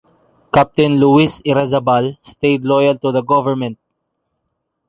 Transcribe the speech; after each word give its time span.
Captain 0.51 0.97
Luis 0.99 1.41
Irrazábal 1.45 2.17
stayed 2.25 2.65
loyal 2.65 2.97
to 2.97 3.11
the 3.11 3.21
government. 3.21 3.77